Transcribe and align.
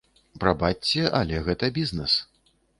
Прабачце, 0.43 1.03
але 1.21 1.45
гэта 1.51 1.71
бізнэс. 1.79 2.13